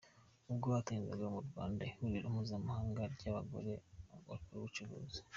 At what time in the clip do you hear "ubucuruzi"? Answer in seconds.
4.59-5.19